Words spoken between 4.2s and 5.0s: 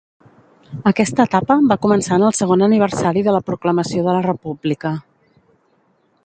República.